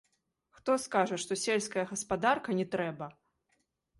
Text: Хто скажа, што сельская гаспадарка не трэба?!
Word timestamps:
Хто 0.59 0.77
скажа, 0.85 1.19
што 1.25 1.37
сельская 1.41 1.85
гаспадарка 1.91 2.57
не 2.61 2.65
трэба?! 2.77 3.13